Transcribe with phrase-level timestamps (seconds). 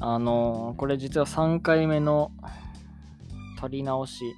[0.00, 2.32] あのー、これ実は3回目の
[3.60, 4.34] 取り直し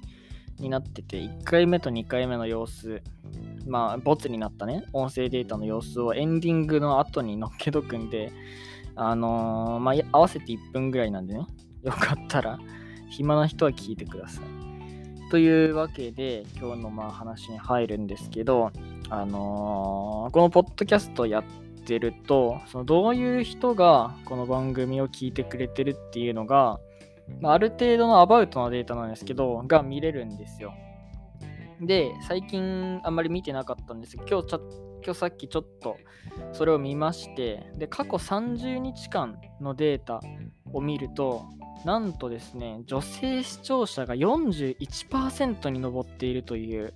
[0.59, 3.01] になってて、1回目と2回目の様子、
[3.65, 8.33] まあ、ボツになったね、音声データの様子をエンディングの後に載っけとくんで、
[8.95, 11.47] あのー、まあ、合わせて1分ぐらいなんでね、
[11.83, 12.59] よかったら、
[13.09, 14.43] 暇な人は聞いてください。
[15.31, 18.71] というわけで、今日のまあ話に入るんですけど、
[19.09, 21.43] あのー、このポッドキャストやっ
[21.83, 26.79] ってると、そのどういう人がこの番組を聞いてくれてるっていうのが、
[27.41, 30.73] まあ、ある程度のアバウトなデータなんですけど、が見れるんですよ。
[31.81, 35.97] で、最近あんまり見てなかったんですけど、今日ちょ今日さっきちょっと
[36.53, 40.21] それを見まして、で、過去30日間のデータ
[40.71, 41.45] を見ると、
[41.83, 46.93] なんとですね、女性視聴者が41%に上っているという、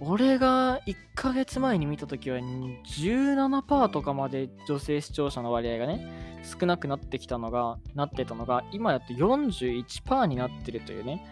[0.00, 11.26] 俺が1ヶ月前に見た時は17%とかまで女性視聴者の割合がね、少なくなってきたのが、なってたのが、今やって41%になってるというね、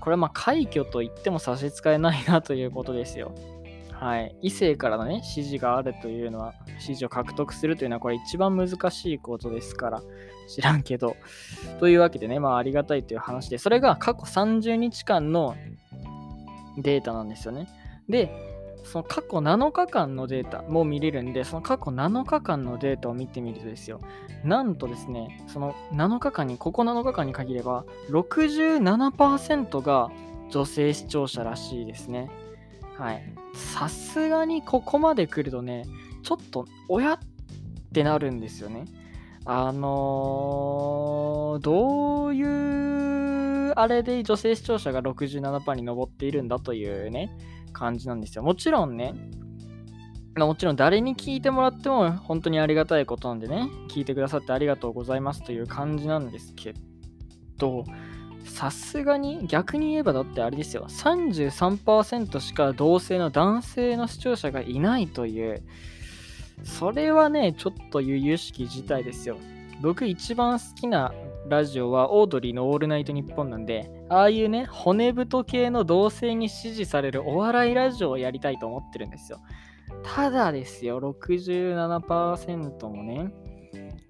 [0.00, 3.34] これはまあ快挙と言っても差し支えないなということですよ。
[3.92, 4.36] はい。
[4.42, 10.02] 異性からのね、支持があるというのは、支持を獲得するというのは、これ一番難しいことですから、
[10.48, 11.16] 知らんけど。
[11.80, 15.56] というわけでね、まあありがたいという話で、それが過去30日間の
[16.76, 17.66] データなんですよね。
[18.08, 18.30] で、
[18.84, 24.00] その過去7日間のデータも見れるんで、その過去7日間のデータを見てみるとですよ、
[24.44, 30.10] なんとですね、その7日間に、ここ7日間に限れば、67%が
[30.50, 32.30] 女性視聴者らしいですね。
[32.96, 33.22] はい。
[33.54, 35.84] さすがにここまで来るとね、
[36.22, 37.18] ちょっと親っ
[37.92, 38.84] てなるんですよね。
[39.44, 47.30] あのー、どういうあれで女性視聴者が67%に上っているんだというね、
[47.76, 48.42] 感じなんですよ。
[48.42, 49.14] もちろんね、
[50.36, 56.74] もちろん誰に聞いてもらっても本当にありがたいことなんでね、聞いてくださってありがとうございますという感じなんですけ
[57.58, 57.84] ど、
[58.44, 65.62] さすがに逆に言えばだってあれですよ、33%しか同性の男性の視聴者がいないという、
[66.64, 69.36] それはね、ちょっと由々しき事態ですよ。
[69.82, 71.12] 僕一番好きな
[71.48, 79.40] ラジオはオードリーのオールナイトニッポンなんで、ああいうね、骨太系の同性に支持されるお笑いラジオをやりたいと思ってるんですよ。
[80.02, 83.32] ただですよ、67%もね、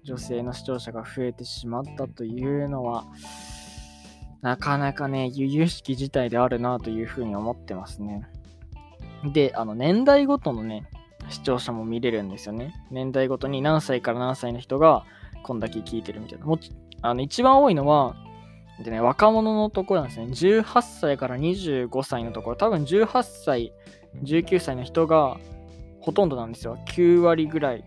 [0.03, 3.05] 女性の視聴者が増えてしまったというのは、
[4.41, 8.27] なかなかね、由々しき事態であるなというふうに思ってますね。
[9.33, 10.89] で、あの、年代ごとのね、
[11.29, 12.73] 視聴者も見れるんですよね。
[12.89, 15.03] 年代ごとに何歳から何歳の人が
[15.43, 16.45] こんだけ聞いてるみたいな。
[16.45, 16.57] も
[17.01, 18.15] あの一番多いのは、
[18.83, 20.27] でね、若者のところなんですね。
[20.27, 23.73] 18歳から25歳のところ、多分18歳、
[24.23, 25.37] 19歳の人が
[26.01, 26.77] ほとんどなんですよ。
[26.89, 27.83] 9割ぐらい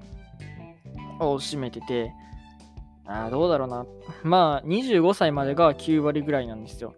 [1.21, 2.13] を占めてて、
[3.07, 3.87] あどうだろうな。
[4.23, 6.95] まあ、25歳までが9割ぐらいなんですよ。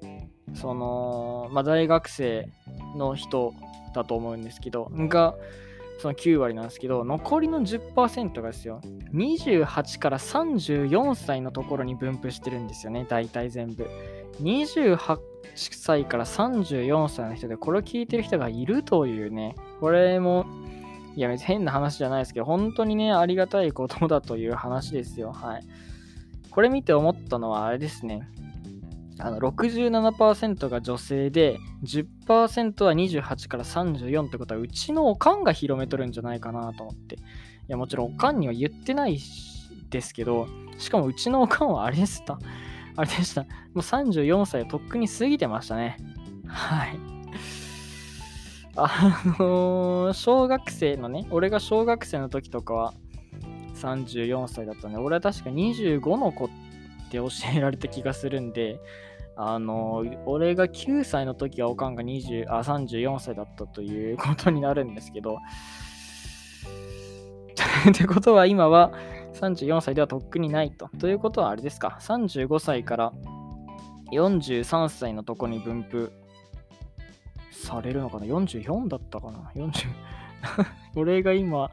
[0.55, 2.49] その、まあ、大学生
[2.97, 3.55] の人
[3.95, 5.34] だと思うんですけど、が、
[6.03, 8.81] その9割なんですけど、残りの10%がですよ、
[9.15, 13.89] 28から34歳のところに分布してるんですよね、大体全部。
[14.41, 15.21] 28
[15.55, 20.45] 歳から34歳の人で、これを聞いてる人がいるというね、これも、
[21.15, 25.31] いや、別に変な話じゃないですけど、本当にね、ありがたいことだという話ですよ。
[25.31, 25.65] はい。
[26.51, 28.29] これ見て思ったのは、あれですね。
[29.25, 37.16] あの67%が女性で10%は28から34ってことはうちのおかんが広めとるんじゃないかなと思って。
[37.16, 37.19] い
[37.69, 39.21] やもちろんおかんには言ってない
[39.88, 42.41] ですけどしかもうちのおかんはあれでした
[42.97, 43.43] あれでした。
[43.43, 45.97] もう34歳をとっくに過ぎてましたね。
[46.47, 46.99] はい。
[48.75, 52.94] あのー、小学生のね俺が小学生の時とかは
[53.75, 56.49] 34歳だったね俺は確か25の子っ
[57.10, 58.81] て教えられた気がするんで
[59.37, 65.37] あの、俺が9歳の時はおかんが20あ34歳だったということになるんですけど、
[67.91, 68.92] ってことは今は
[69.34, 70.89] 34歳ではとっくにないと。
[70.98, 73.12] ということはあれですか、35歳から
[74.12, 76.12] 43歳のとこに分布
[77.51, 79.72] されるのかな ?44 だったかな ?40
[80.97, 81.71] 俺が今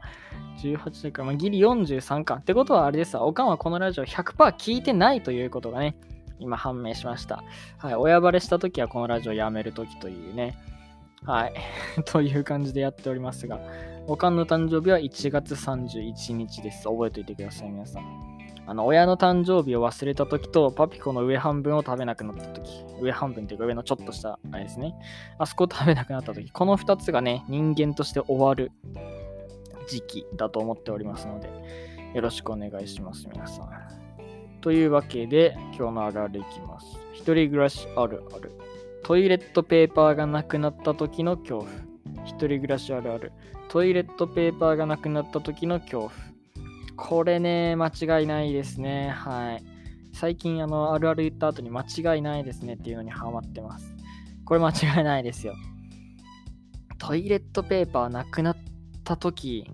[0.62, 2.36] 18歳から、まあ、ギリ43か。
[2.36, 5.96] ってことはあれですわ、おかんはこのラジオ100%聞いてないということがね、
[6.40, 7.44] 今判明しました。
[7.78, 7.94] はい。
[7.94, 10.58] 親バレした時はこのラジオやめる時というね。
[11.24, 11.54] はい。
[12.06, 13.60] という感じでやっておりますが、
[14.06, 16.84] おかんの誕生日は1月31日です。
[16.84, 18.30] 覚えておいてください、皆さん。
[18.66, 22.84] あの、親の誕生日を忘れた時と、パピコの上半分を食べなくなった時。
[23.00, 24.94] 上半分っていうか上のちょっとしたあれですね。
[25.38, 26.50] あそこを食べなくなった時。
[26.50, 28.70] この2つがね、人間として終わる
[29.88, 31.50] 時期だと思っておりますので、
[32.14, 33.99] よろしくお願いします、皆さん。
[34.60, 36.86] というわけで、今日のあるあるいきます。
[37.12, 38.52] 一人暮らしあるある。
[39.02, 41.70] トイレットペーパーがなくなった時の恐怖。
[42.24, 43.32] 一人暮らしあるある。
[43.68, 46.12] トイレットペーパーがなくなった時の恐怖。
[46.96, 49.10] これね、間違いないですね。
[49.10, 49.64] はい。
[50.12, 53.94] 最近、あの、あるある言った後に間違いないですねっていうのにハマってます。
[54.44, 55.54] これ間違いないですよ。
[56.98, 58.56] トイレットペーパーなくなっ
[59.04, 59.66] た時、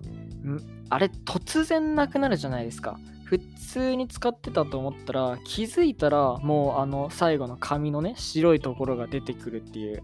[0.89, 2.97] あれ突然なくなるじゃないですか。
[3.29, 10.01] 普通に使ってたと思ったら気づいたらもうあの最後の紙のね白いところが出てくるっていう。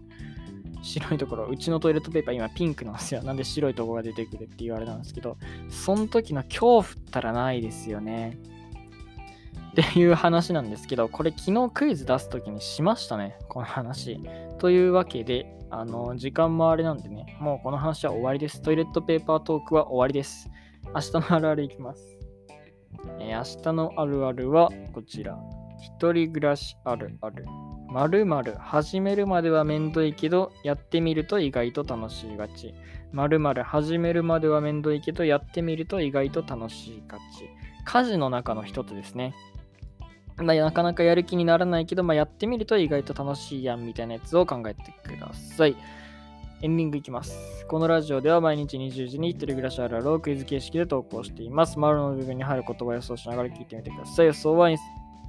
[0.82, 3.22] 白いところうちのトイレットペーパー今ピンクなんですよ。
[3.22, 5.38] なんで白いところが出てくるって言われたんですけど
[5.70, 8.36] その時の恐怖ったらないですよね。
[9.70, 14.20] っていう話なんですけどこれ昨日クイズ出す時にしましたねこの話。
[14.58, 18.60] というわけであの時間もあれなんでねもうこの話は終わりです。
[18.60, 20.50] トイレットペーパートークは終わりです。
[20.94, 22.23] 明日のあるあるいきます。
[23.20, 25.38] えー、明日のあるあるはこちら。
[25.80, 27.44] 一人暮らしあるある。
[27.88, 32.74] まるまる始めるまではめんどいけど、やってみると意外と楽しいがち。
[33.12, 37.22] まるまる始めるまではめんどいけど、やってみると意外と楽しいがち。
[37.84, 39.34] 家事の中の一つですね。
[40.36, 45.76] まあ、なかなかやる気にならないけど、まあ、やってみると意外と楽しいやんみたいなやつを考えてください。
[46.64, 47.66] エンディングいきます。
[47.68, 51.78] このラジオでは毎日20時に一人暮らしあるあるをクイズ形式で投稿しています。
[51.78, 54.26] 丸の部分に入る言葉を予想しながら聞いてみてください。
[54.28, 54.70] 予想は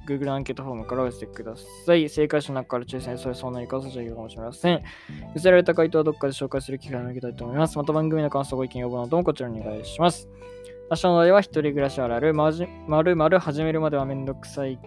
[0.08, 1.52] Google アンケートフォームからお寄せくだ
[1.84, 2.08] さい。
[2.08, 4.82] 正解者の中から抽選されそうな言い方をさせるかもしれません。
[5.34, 7.76] 寄せられた回答はどこかで紹介する機会を設けたいと思います。
[7.76, 10.30] また番組の感想、ご意見、要望などもこちらにお願いします。
[10.90, 12.50] 明日の題は一人暮らしあるある、ま
[13.02, 14.78] るまる始めるまではめんどくさい。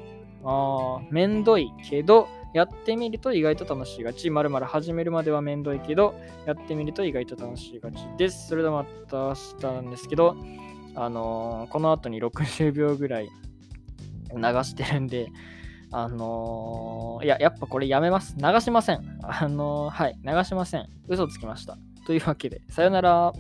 [0.43, 4.29] あー、めんどいけど、やってみると意外と楽しいがち。
[4.29, 6.15] まるまる始めるまではめんどいけど、
[6.45, 8.47] やってみると意外と楽しいがちです。
[8.47, 10.35] それではまた明日なんですけど、
[10.95, 13.29] あのー、この後に60秒ぐらい
[14.33, 15.27] 流してるんで、
[15.91, 18.35] あのー、いや、やっぱこれやめます。
[18.37, 19.19] 流しません。
[19.21, 20.87] あのー、はい、流しません。
[21.07, 21.77] 嘘つきました。
[22.05, 23.33] というわけで、さよなら。